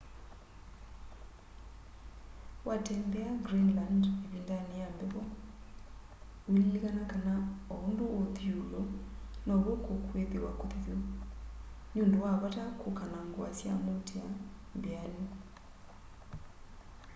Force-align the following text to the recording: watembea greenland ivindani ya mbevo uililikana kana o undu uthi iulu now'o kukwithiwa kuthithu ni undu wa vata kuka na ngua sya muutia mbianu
watembea 2.65 3.29
greenland 3.45 4.03
ivindani 4.25 4.75
ya 4.81 4.87
mbevo 4.93 5.21
uililikana 6.49 7.01
kana 7.11 7.33
o 7.71 7.73
undu 7.87 8.05
uthi 8.21 8.43
iulu 8.51 8.81
now'o 9.45 9.73
kukwithiwa 9.85 10.51
kuthithu 10.59 10.95
ni 11.91 11.97
undu 12.05 12.17
wa 12.25 12.33
vata 12.41 12.63
kuka 12.81 13.03
na 13.11 13.19
ngua 13.27 13.49
sya 13.57 13.73
muutia 13.83 14.27
mbianu 14.77 15.25